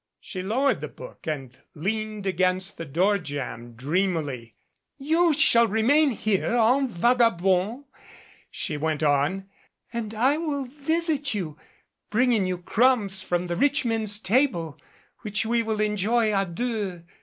She 0.19 0.41
lowered 0.41 0.81
the 0.81 0.87
book 0.87 1.27
and 1.27 1.55
leaned 1.75 2.25
against 2.25 2.75
the 2.75 2.85
door 2.85 3.19
jamb 3.19 3.73
dreamily. 3.75 4.55
"You 4.97 5.31
shall 5.31 5.67
remain 5.67 6.09
here 6.09 6.55
en 6.55 6.87
vagabond," 6.87 7.85
she 8.49 8.77
went 8.77 9.03
on, 9.03 9.47
"and 9.93 10.15
I 10.15 10.37
will 10.37 10.65
visit 10.65 11.35
you, 11.35 11.55
bringing 12.09 12.47
you 12.47 12.57
crumbs 12.57 13.21
from 13.21 13.45
the 13.45 13.55
rich 13.55 13.85
men's 13.85 14.17
table, 14.17 14.79
which 15.19 15.45
we 15.45 15.61
will 15.61 15.79
enjoy 15.79 16.35
a 16.35 16.47
deux. 16.47 17.03